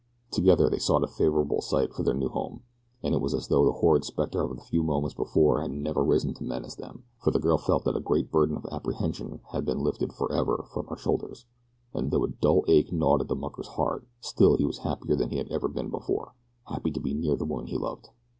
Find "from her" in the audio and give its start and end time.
10.73-10.97